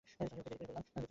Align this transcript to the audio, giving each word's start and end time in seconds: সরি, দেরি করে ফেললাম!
সরি, 0.07 0.27
দেরি 0.27 0.41
করে 0.41 0.55
ফেললাম! 0.59 0.83